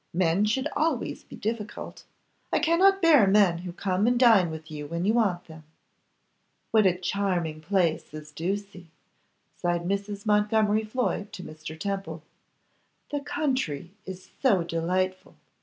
[0.15, 2.05] Men should always be difficult.
[2.51, 5.63] I cannot bear men who come and dine with you when you want them.'
[6.71, 8.89] 'What a charming place is Ducie!'
[9.55, 10.25] sighed Mrs.
[10.25, 11.79] Montgomery Floyd to Mr.
[11.79, 12.23] Temple.
[13.11, 15.35] 'The country is so delightful.